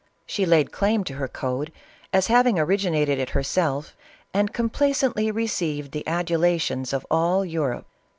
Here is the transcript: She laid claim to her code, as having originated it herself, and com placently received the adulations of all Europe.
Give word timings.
She 0.25 0.47
laid 0.47 0.71
claim 0.71 1.03
to 1.03 1.13
her 1.13 1.27
code, 1.27 1.71
as 2.11 2.25
having 2.25 2.57
originated 2.57 3.19
it 3.19 3.29
herself, 3.29 3.95
and 4.33 4.51
com 4.51 4.71
placently 4.71 5.31
received 5.31 5.91
the 5.91 6.07
adulations 6.07 6.91
of 6.91 7.05
all 7.11 7.45
Europe. 7.45 7.85